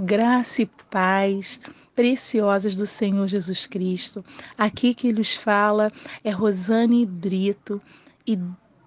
graça 0.00 0.62
e 0.62 0.66
paz 0.90 1.60
preciosas 1.94 2.74
do 2.74 2.86
Senhor 2.86 3.28
Jesus 3.28 3.66
Cristo. 3.66 4.24
Aqui 4.56 4.94
que 4.94 5.12
nos 5.12 5.34
fala 5.34 5.92
é 6.24 6.30
Rosane 6.30 7.04
Brito 7.04 7.80
e 8.26 8.38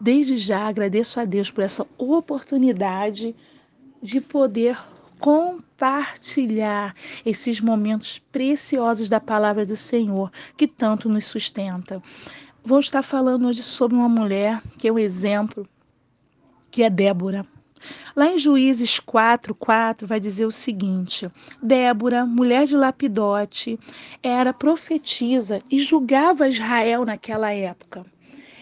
desde 0.00 0.38
já 0.38 0.66
agradeço 0.66 1.20
a 1.20 1.26
Deus 1.26 1.50
por 1.50 1.62
essa 1.62 1.86
oportunidade 1.98 3.36
de 4.02 4.20
poder 4.20 4.78
compartilhar 5.20 6.96
esses 7.24 7.60
momentos 7.60 8.18
preciosos 8.32 9.08
da 9.08 9.20
palavra 9.20 9.66
do 9.66 9.76
Senhor 9.76 10.32
que 10.56 10.66
tanto 10.66 11.08
nos 11.08 11.26
sustenta. 11.26 12.02
Vou 12.64 12.80
estar 12.80 13.02
falando 13.02 13.46
hoje 13.46 13.62
sobre 13.62 13.96
uma 13.96 14.08
mulher 14.08 14.62
que 14.78 14.88
é 14.88 14.92
um 14.92 14.98
exemplo, 14.98 15.68
que 16.70 16.82
é 16.82 16.88
Débora. 16.88 17.46
Lá 18.14 18.26
em 18.26 18.38
Juízes 18.38 19.00
4, 19.00 19.54
4, 19.54 20.06
vai 20.06 20.20
dizer 20.20 20.46
o 20.46 20.50
seguinte: 20.50 21.30
Débora, 21.62 22.26
mulher 22.26 22.66
de 22.66 22.76
Lapidote, 22.76 23.78
era 24.22 24.52
profetisa 24.52 25.62
e 25.70 25.78
julgava 25.78 26.48
Israel 26.48 27.04
naquela 27.04 27.52
época. 27.52 28.04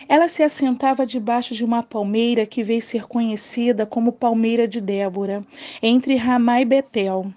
Ela 0.09 0.27
se 0.27 0.43
assentava 0.43 1.07
debaixo 1.07 1.55
de 1.55 1.65
uma 1.65 1.83
palmeira 1.83 2.45
que 2.45 2.65
veio 2.65 2.83
ser 2.83 3.07
conhecida 3.07 3.87
como 3.87 4.11
Palmeira 4.11 4.67
de 4.67 4.81
Débora, 4.81 5.45
entre 5.81 6.17
Ramá 6.17 6.61
e 6.61 6.65
Betel, 6.65 7.33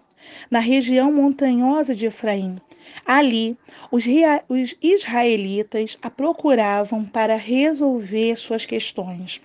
na 0.49 0.59
região 0.59 1.11
montanhosa 1.11 1.93
de 1.93 2.07
Efraim. 2.07 2.57
Ali, 3.05 3.57
os, 3.91 4.05
os 4.49 4.75
israelitas 4.81 5.97
a 6.01 6.09
procuravam 6.09 7.05
para 7.05 7.35
resolver 7.35 8.35
suas 8.35 8.65
questões. 8.65 9.39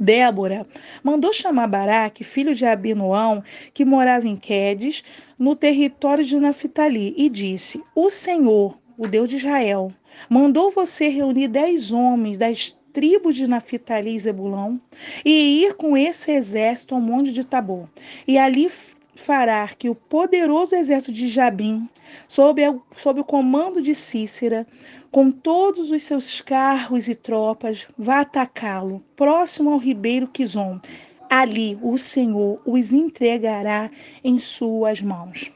Débora 0.00 0.66
mandou 1.04 1.30
chamar 1.30 1.66
Baraque, 1.66 2.24
filho 2.24 2.54
de 2.54 2.64
Abinoão, 2.64 3.44
que 3.74 3.84
morava 3.84 4.26
em 4.26 4.34
Quedes, 4.34 5.04
no 5.38 5.54
território 5.54 6.24
de 6.24 6.38
Naphtali, 6.40 7.14
e 7.18 7.28
disse: 7.28 7.82
O 7.94 8.08
Senhor, 8.08 8.78
o 8.96 9.06
Deus 9.06 9.28
de 9.28 9.36
Israel, 9.36 9.92
mandou 10.28 10.70
você 10.70 11.08
reunir 11.08 11.48
dez 11.48 11.92
homens 11.92 12.38
das 12.38 12.74
tribos 12.92 13.36
de 13.36 13.46
Naphtali 13.46 14.14
e 14.14 14.18
Zebulão 14.18 14.80
e 15.24 15.64
ir 15.64 15.74
com 15.74 15.96
esse 15.96 16.32
exército 16.32 16.94
ao 16.94 17.00
monte 17.00 17.30
de 17.32 17.44
Tabor. 17.44 17.88
E 18.26 18.38
ali 18.38 18.68
fará 19.14 19.68
que 19.68 19.88
o 19.88 19.94
poderoso 19.94 20.74
exército 20.74 21.12
de 21.12 21.28
Jabim, 21.28 21.88
sob, 22.26 22.62
sob 22.96 23.20
o 23.20 23.24
comando 23.24 23.82
de 23.82 23.94
Cícera, 23.94 24.66
com 25.10 25.30
todos 25.30 25.90
os 25.90 26.02
seus 26.02 26.40
carros 26.40 27.08
e 27.08 27.14
tropas, 27.14 27.88
vá 27.98 28.20
atacá-lo, 28.20 29.04
próximo 29.16 29.70
ao 29.70 29.78
ribeiro 29.78 30.28
Quizon. 30.28 30.80
Ali 31.28 31.78
o 31.82 31.98
Senhor 31.98 32.60
os 32.64 32.92
entregará 32.92 33.90
em 34.22 34.38
suas 34.38 35.00
mãos. 35.00 35.50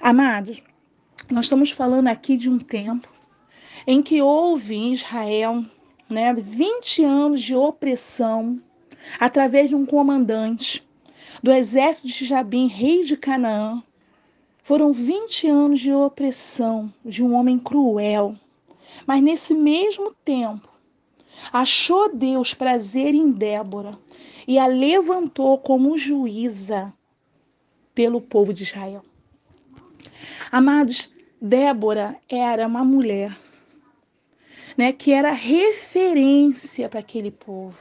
Amados, 0.00 0.62
nós 1.30 1.46
estamos 1.46 1.70
falando 1.70 2.08
aqui 2.08 2.36
de 2.36 2.48
um 2.48 2.58
tempo 2.58 3.08
em 3.86 4.02
que 4.02 4.22
houve 4.22 4.74
em 4.74 4.92
Israel 4.92 5.64
né, 6.08 6.32
20 6.34 7.04
anos 7.04 7.42
de 7.42 7.54
opressão 7.54 8.60
através 9.18 9.68
de 9.68 9.74
um 9.74 9.86
comandante 9.86 10.86
do 11.42 11.52
exército 11.52 12.06
de 12.06 12.24
Jabim, 12.24 12.66
rei 12.66 13.04
de 13.04 13.16
Canaã. 13.16 13.82
Foram 14.62 14.92
20 14.92 15.48
anos 15.48 15.80
de 15.80 15.92
opressão 15.92 16.92
de 17.04 17.22
um 17.22 17.34
homem 17.34 17.58
cruel, 17.58 18.34
mas 19.06 19.22
nesse 19.22 19.54
mesmo 19.54 20.12
tempo, 20.24 20.68
achou 21.52 22.14
Deus 22.14 22.52
prazer 22.52 23.14
em 23.14 23.30
Débora 23.30 23.98
e 24.46 24.58
a 24.58 24.66
levantou 24.66 25.58
como 25.58 25.96
juíza 25.96 26.92
pelo 27.94 28.20
povo 28.20 28.52
de 28.52 28.64
Israel. 28.64 29.02
Amados, 30.50 31.10
Débora 31.40 32.16
era 32.28 32.66
uma 32.66 32.84
mulher 32.84 33.36
né, 34.76 34.92
que 34.92 35.12
era 35.12 35.30
referência 35.30 36.88
para 36.88 37.00
aquele 37.00 37.30
povo. 37.30 37.76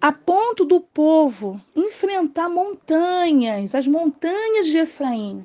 A 0.00 0.12
ponto 0.12 0.64
do 0.64 0.80
povo 0.80 1.60
enfrentar 1.74 2.48
montanhas, 2.48 3.74
as 3.74 3.86
montanhas 3.86 4.66
de 4.66 4.78
Efraim, 4.78 5.44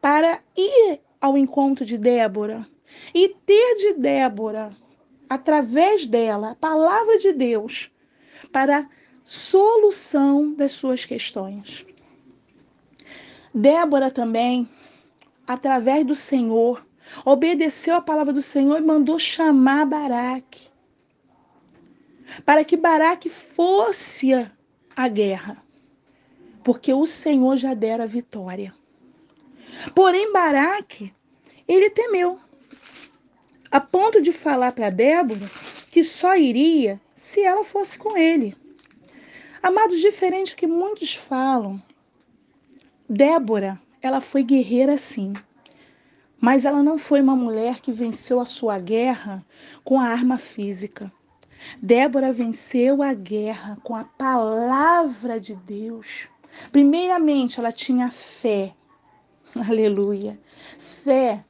para 0.00 0.40
ir 0.56 1.00
ao 1.20 1.36
encontro 1.36 1.84
de 1.84 1.98
Débora 1.98 2.66
e 3.14 3.28
ter 3.28 3.76
de 3.76 3.94
Débora, 3.94 4.70
através 5.28 6.06
dela, 6.06 6.52
a 6.52 6.54
palavra 6.54 7.18
de 7.18 7.32
Deus 7.32 7.90
para 8.52 8.88
solução 9.24 10.52
das 10.54 10.72
suas 10.72 11.04
questões. 11.04 11.84
Débora 13.54 14.10
também, 14.10 14.68
através 15.46 16.06
do 16.06 16.14
Senhor, 16.14 16.86
obedeceu 17.24 17.96
a 17.96 18.00
palavra 18.00 18.32
do 18.32 18.42
Senhor 18.42 18.78
e 18.78 18.84
mandou 18.84 19.18
chamar 19.18 19.86
Baraque, 19.86 20.68
para 22.44 22.64
que 22.64 22.76
Baraque 22.76 23.30
fosse 23.30 24.32
à 24.94 25.08
guerra, 25.08 25.62
porque 26.62 26.92
o 26.92 27.06
Senhor 27.06 27.56
já 27.56 27.74
dera 27.74 28.04
a 28.04 28.06
vitória. 28.06 28.74
Porém, 29.94 30.32
Baraque, 30.32 31.14
ele 31.66 31.90
temeu 31.90 32.38
a 33.70 33.80
ponto 33.80 34.20
de 34.20 34.32
falar 34.32 34.72
para 34.72 34.90
Débora 34.90 35.46
que 35.90 36.02
só 36.02 36.36
iria 36.36 37.00
se 37.14 37.42
ela 37.42 37.64
fosse 37.64 37.98
com 37.98 38.16
ele. 38.16 38.56
Amados, 39.62 40.00
diferente 40.00 40.56
que 40.56 40.66
muitos 40.66 41.14
falam, 41.14 41.82
Débora, 43.08 43.80
ela 44.00 44.20
foi 44.20 44.42
guerreira 44.42 44.96
sim, 44.96 45.34
mas 46.40 46.64
ela 46.64 46.82
não 46.82 46.96
foi 46.98 47.20
uma 47.20 47.34
mulher 47.34 47.80
que 47.80 47.90
venceu 47.90 48.40
a 48.40 48.44
sua 48.44 48.78
guerra 48.78 49.44
com 49.82 50.00
a 50.00 50.04
arma 50.04 50.38
física. 50.38 51.12
Débora 51.82 52.32
venceu 52.32 53.02
a 53.02 53.12
guerra 53.12 53.76
com 53.82 53.96
a 53.96 54.04
palavra 54.04 55.40
de 55.40 55.56
Deus. 55.56 56.28
Primeiramente, 56.70 57.58
ela 57.58 57.72
tinha 57.72 58.10
fé, 58.10 58.72
aleluia, 59.68 60.38
fé 61.02 61.44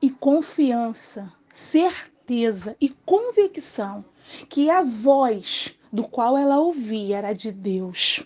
e 0.00 0.10
confiança 0.10 1.32
certeza 1.52 2.76
e 2.80 2.88
convicção 2.88 4.04
que 4.48 4.70
a 4.70 4.82
voz 4.82 5.74
do 5.92 6.04
qual 6.04 6.36
ela 6.36 6.58
ouvia 6.58 7.18
era 7.18 7.32
de 7.32 7.52
Deus. 7.52 8.24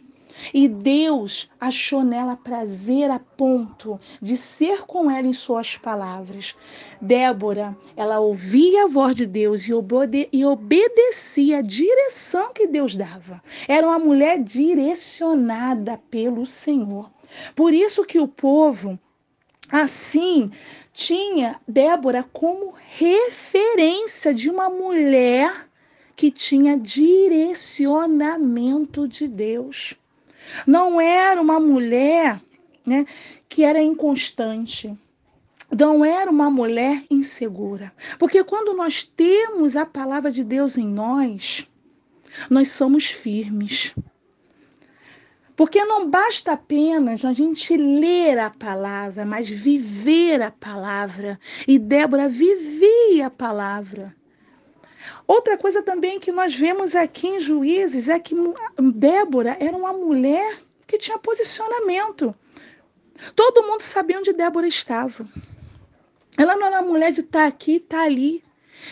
E 0.52 0.68
Deus 0.68 1.48
achou 1.58 2.04
nela 2.04 2.36
prazer 2.36 3.10
a 3.10 3.18
ponto 3.18 3.98
de 4.20 4.36
ser 4.36 4.82
com 4.82 5.10
ela 5.10 5.26
em 5.26 5.32
suas 5.32 5.76
palavras. 5.76 6.54
Débora, 7.00 7.76
ela 7.96 8.20
ouvia 8.20 8.84
a 8.84 8.86
voz 8.86 9.16
de 9.16 9.26
Deus 9.26 9.66
e, 9.66 9.72
obede 9.72 10.28
e 10.30 10.44
obedecia 10.44 11.58
a 11.58 11.62
direção 11.62 12.52
que 12.52 12.66
Deus 12.66 12.94
dava. 12.96 13.42
Era 13.66 13.86
uma 13.86 13.98
mulher 13.98 14.42
direcionada 14.42 15.98
pelo 16.10 16.44
Senhor. 16.44 17.10
Por 17.54 17.72
isso 17.72 18.04
que 18.04 18.20
o 18.20 18.28
povo 18.28 18.98
assim 19.70 20.50
tinha 20.92 21.60
Débora 21.68 22.24
como 22.32 22.74
referência 22.96 24.32
de 24.32 24.48
uma 24.48 24.70
mulher 24.70 25.66
que 26.16 26.30
tinha 26.30 26.78
direcionamento 26.78 29.06
de 29.06 29.28
Deus. 29.28 29.94
Não 30.66 30.98
era 31.00 31.40
uma 31.40 31.60
mulher 31.60 32.40
né, 32.84 33.06
que 33.48 33.62
era 33.62 33.80
inconstante. 33.82 34.92
Não 35.70 36.04
era 36.04 36.30
uma 36.30 36.48
mulher 36.48 37.02
insegura. 37.10 37.92
Porque 38.18 38.44
quando 38.44 38.74
nós 38.74 39.04
temos 39.04 39.76
a 39.76 39.84
palavra 39.84 40.30
de 40.30 40.44
Deus 40.44 40.78
em 40.78 40.86
nós, 40.86 41.68
nós 42.48 42.70
somos 42.70 43.06
firmes. 43.06 43.92
Porque 45.56 45.82
não 45.86 46.10
basta 46.10 46.52
apenas 46.52 47.24
a 47.24 47.32
gente 47.32 47.74
ler 47.74 48.38
a 48.38 48.50
palavra, 48.50 49.24
mas 49.24 49.48
viver 49.48 50.42
a 50.42 50.50
palavra. 50.50 51.40
E 51.66 51.78
Débora 51.78 52.28
vivia 52.28 53.28
a 53.28 53.30
palavra. 53.30 54.14
Outra 55.26 55.56
coisa 55.56 55.82
também 55.82 56.20
que 56.20 56.30
nós 56.30 56.54
vemos 56.54 56.94
aqui 56.94 57.26
em 57.26 57.40
Juízes 57.40 58.10
é 58.10 58.18
que 58.18 58.34
Débora 58.94 59.56
era 59.58 59.74
uma 59.74 59.94
mulher 59.94 60.58
que 60.86 60.98
tinha 60.98 61.18
posicionamento. 61.18 62.34
Todo 63.34 63.66
mundo 63.66 63.80
sabia 63.80 64.18
onde 64.18 64.34
Débora 64.34 64.68
estava. 64.68 65.26
Ela 66.36 66.54
não 66.54 66.66
era 66.66 66.82
uma 66.82 66.92
mulher 66.92 67.12
de 67.12 67.20
estar 67.20 67.40
tá 67.40 67.46
aqui 67.46 67.72
e 67.72 67.76
estar 67.76 67.96
tá 67.96 68.04
ali. 68.04 68.44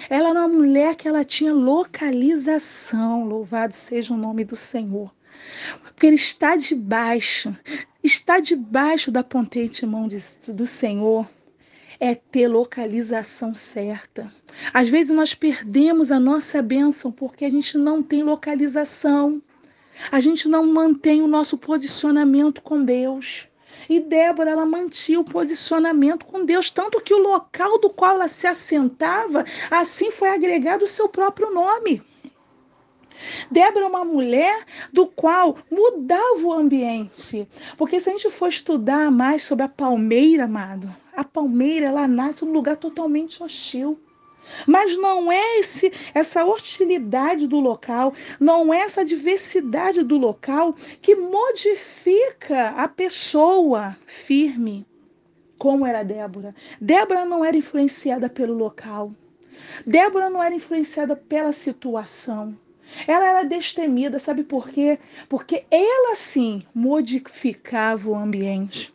Ela 0.08 0.31
era 0.31 0.38
uma 0.38 0.49
mulher 0.49 0.96
que 0.96 1.06
ela 1.06 1.25
tinha 1.25 1.52
localização. 1.52 3.28
Louvado 3.28 3.75
seja 3.75 4.14
o 4.14 4.16
nome 4.16 4.44
do 4.44 4.56
Senhor 4.56 5.13
porque 5.82 6.06
ele 6.06 6.16
está 6.16 6.56
debaixo, 6.56 7.56
está 8.02 8.40
debaixo 8.40 9.10
da 9.10 9.22
potente 9.22 9.86
mão 9.86 10.08
de, 10.08 10.19
do 10.52 10.66
Senhor. 10.66 11.28
É 12.00 12.14
ter 12.14 12.48
localização 12.48 13.54
certa. 13.54 14.31
Às 14.72 14.88
vezes 14.88 15.14
nós 15.14 15.34
perdemos 15.34 16.10
a 16.10 16.19
nossa 16.19 16.60
bênção 16.60 17.12
porque 17.12 17.44
a 17.44 17.50
gente 17.50 17.78
não 17.78 18.02
tem 18.02 18.22
localização. 18.22 19.40
A 20.10 20.19
gente 20.19 20.48
não 20.48 20.66
mantém 20.66 21.22
o 21.22 21.28
nosso 21.28 21.56
posicionamento 21.56 22.60
com 22.60 22.84
Deus. 22.84 23.48
E 23.88 24.00
Débora, 24.00 24.50
ela 24.50 24.66
mantinha 24.66 25.20
o 25.20 25.25
posicionamento 25.25 26.25
com 26.26 26.44
Deus, 26.44 26.70
tanto 26.70 27.00
que 27.00 27.14
o 27.14 27.19
local 27.19 27.78
do 27.78 27.90
qual 27.90 28.16
ela 28.16 28.28
se 28.28 28.46
assentava, 28.46 29.44
assim 29.70 30.10
foi 30.10 30.30
agregado 30.30 30.84
o 30.84 30.88
seu 30.88 31.08
próprio 31.08 31.52
nome. 31.52 32.02
Débora 33.50 33.85
é 33.85 33.88
uma 33.88 34.05
mulher 34.05 34.65
do 34.93 35.06
qual 35.06 35.56
mudava 35.71 36.43
o 36.43 36.53
ambiente. 36.53 37.49
Porque 37.76 38.00
se 38.00 38.09
a 38.09 38.12
gente 38.12 38.31
for 38.31 38.49
estudar 38.49 39.11
mais 39.11 39.43
sobre 39.43 39.65
a 39.65 39.69
palmeira, 39.69 40.44
amado, 40.44 40.88
a 41.15 41.25
palmeira 41.25 41.87
ela 41.87 42.09
nasce 42.09 42.44
num 42.44 42.53
lugar 42.53 42.76
totalmente 42.76 43.43
hostil. 43.43 43.99
Mas 44.67 44.97
não 44.97 45.32
é 45.32 45.59
esse, 45.59 45.93
essa 46.12 46.44
hostilidade 46.44 47.47
do 47.47 47.61
local, 47.61 48.12
não 48.38 48.73
é 48.73 48.81
essa 48.81 49.05
diversidade 49.05 50.03
do 50.03 50.19
local 50.19 50.75
que 51.00 51.17
modifica 51.17 52.71
a 52.71 52.87
pessoa 52.87 53.97
firme, 54.06 54.87
como 55.59 55.87
era 55.87 56.03
Débora. 56.03 56.55
Débora 56.81 57.25
não 57.25 57.44
era 57.44 57.56
influenciada 57.56 58.29
pelo 58.29 58.55
local. 58.55 59.12
Débora 59.87 60.29
não 60.29 60.43
era 60.43 60.55
influenciada 60.55 61.17
pela 61.17 61.53
situação. 61.53 62.56
Ela 63.06 63.26
era 63.26 63.44
destemida, 63.44 64.19
sabe 64.19 64.44
por 64.44 64.69
quê? 64.69 64.98
Porque 65.28 65.64
ela 65.70 66.14
sim 66.14 66.62
modificava 66.75 68.08
o 68.08 68.14
ambiente. 68.14 68.92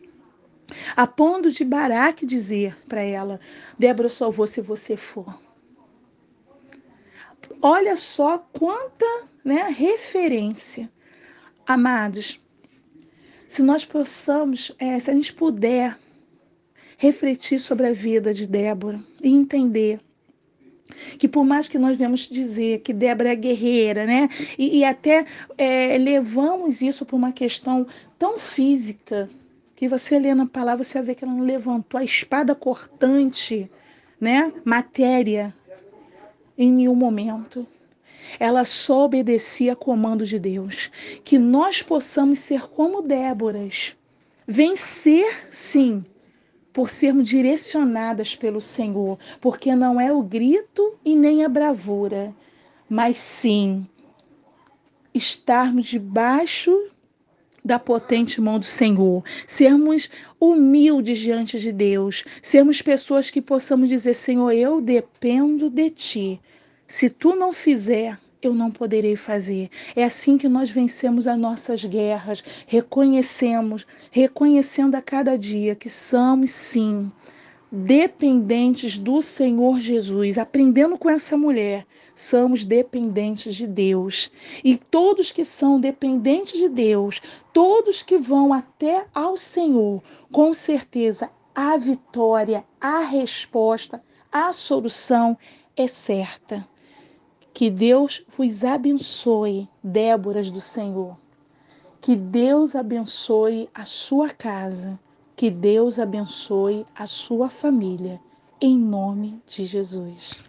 A 0.96 1.08
ponto 1.08 1.52
de 1.52 1.64
Baraque 1.64 2.26
dizer 2.26 2.78
para 2.88 3.02
ela: 3.02 3.40
Débora, 3.78 4.10
só 4.10 4.30
vou 4.30 4.48
se 4.48 4.62
você 4.62 4.96
for. 4.96 5.40
Olha 7.62 7.96
só 7.96 8.38
quanta 8.38 9.06
né, 9.44 9.68
referência. 9.70 10.90
Amados, 11.66 12.40
se 13.48 13.62
nós 13.62 13.84
possamos, 13.84 14.72
é, 14.78 15.00
se 15.00 15.10
a 15.10 15.14
gente 15.14 15.34
puder 15.34 15.98
refletir 16.98 17.60
sobre 17.60 17.88
a 17.88 17.94
vida 17.94 18.34
de 18.34 18.46
Débora 18.46 19.00
e 19.22 19.30
entender 19.30 20.00
que 21.18 21.28
por 21.28 21.46
mais 21.46 21.68
que 21.68 21.78
nós 21.78 21.98
vemos 21.98 22.30
dizer 22.30 22.80
que 22.80 22.94
Débora 22.94 23.32
é 23.32 23.36
guerreira, 23.36 24.06
né? 24.06 24.30
E, 24.58 24.80
e 24.80 24.84
até 24.84 25.26
é, 25.58 25.98
levamos 25.98 26.82
isso 26.82 27.06
para 27.06 27.16
uma 27.16 27.32
questão 27.32 27.88
tão 28.18 28.38
física, 28.38 29.30
que 29.76 29.88
você 29.88 30.20
lê 30.20 30.36
na 30.36 30.46
palavra, 30.46 30.84
você 30.84 31.02
vê 31.02 31.16
que 31.16 31.24
ela 31.24 31.34
não 31.34 31.46
levantou 31.46 31.98
a 31.98 32.04
espada 32.04 32.54
cortante, 32.54 33.72
né? 34.20 34.52
Matéria, 34.66 35.56
em 36.58 36.70
nenhum 36.70 36.96
momento. 36.96 37.66
Ela 38.38 38.66
só 38.66 39.06
obedecia 39.06 39.72
a 39.72 39.76
comando 39.78 40.26
de 40.26 40.38
Deus. 40.38 40.92
Que 41.24 41.40
nós 41.40 41.82
possamos 41.82 42.40
ser 42.40 42.68
como 42.68 43.02
Déboras. 43.02 43.96
Vencer, 44.46 45.48
sim, 45.50 46.04
por 46.72 46.90
sermos 46.90 47.28
direcionadas 47.28 48.36
pelo 48.36 48.62
Senhor, 48.62 49.18
porque 49.42 49.76
não 49.76 50.00
é 50.00 50.12
o 50.12 50.22
grito 50.22 50.96
e 51.04 51.16
nem 51.16 51.44
a 51.44 51.50
bravura, 51.50 52.34
mas 52.88 53.18
sim 53.18 53.88
estarmos 55.14 55.88
debaixo 55.88 56.90
da 57.64 57.78
potente 57.78 58.40
mão 58.40 58.58
do 58.60 58.66
Senhor, 58.66 59.24
sermos 59.46 60.10
humildes 60.40 61.20
diante 61.20 61.60
de 61.60 61.72
Deus, 61.72 62.24
sermos 62.42 62.82
pessoas 62.82 63.30
que 63.30 63.42
possamos 63.42 63.90
dizer: 63.90 64.14
Senhor, 64.14 64.52
eu 64.52 64.82
dependo 64.82 65.70
de 65.70 65.90
ti. 65.90 66.42
Se 66.88 67.10
tu 67.10 67.36
não 67.36 67.54
fizer, 67.54 68.18
eu 68.42 68.54
não 68.54 68.72
poderei 68.72 69.16
fazer. 69.16 69.70
É 69.96 70.04
assim 70.04 70.38
que 70.38 70.48
nós 70.48 70.70
vencemos 70.70 71.28
as 71.28 71.38
nossas 71.38 71.84
guerras, 71.84 72.44
reconhecemos, 72.66 73.86
reconhecendo 74.12 74.96
a 74.96 75.02
cada 75.02 75.38
dia 75.38 75.76
que 75.76 75.90
somos 75.90 76.52
sim 76.52 77.12
dependentes 77.72 78.98
do 78.98 79.22
Senhor 79.22 79.80
Jesus, 79.80 80.38
aprendendo 80.38 80.98
com 80.98 81.10
essa 81.10 81.38
mulher, 81.38 81.86
somos 82.16 82.66
dependentes 82.66 83.56
de 83.56 83.68
Deus. 83.68 84.32
E 84.64 84.76
todos 84.76 85.32
que 85.32 85.46
são 85.46 85.80
dependentes 85.80 86.60
de 86.60 86.68
Deus, 86.68 87.22
todos 87.54 88.02
que 88.02 88.18
vão 88.18 88.54
até 88.54 89.06
ao 89.14 89.38
Senhor, 89.38 90.02
com 90.32 90.54
certeza 90.54 91.30
a 91.54 91.78
vitória, 91.78 92.64
a 92.82 93.02
resposta, 93.02 94.02
a 94.32 94.52
solução 94.52 95.38
é 95.76 95.88
certa. 95.88 96.68
Que 97.60 97.70
Deus 97.70 98.24
vos 98.30 98.64
abençoe, 98.64 99.68
Déboras 99.84 100.50
do 100.50 100.62
Senhor. 100.62 101.18
Que 102.00 102.16
Deus 102.16 102.74
abençoe 102.74 103.70
a 103.74 103.84
sua 103.84 104.30
casa. 104.30 104.98
Que 105.36 105.52
Deus 105.52 106.00
abençoe 106.00 106.86
a 106.96 107.06
sua 107.06 107.50
família. 107.50 108.18
Em 108.62 108.78
nome 108.78 109.42
de 109.46 109.66
Jesus. 109.66 110.42